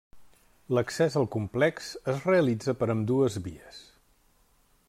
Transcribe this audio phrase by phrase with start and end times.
[0.77, 3.83] L'accés al complex es realitza per ambdues vies.